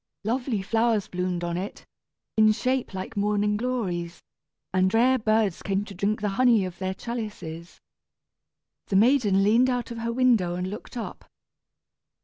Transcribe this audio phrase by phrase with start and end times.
[0.23, 1.85] Lovely flowers bloomed on it,
[2.35, 4.23] in shape like morning glories,
[4.73, 7.79] and rare birds came to drink the honey of their chalices.
[8.87, 11.25] The maiden leaned out of her window and looked up.